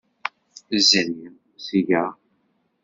[0.87, 1.29] Zri
[1.65, 2.05] seg-a.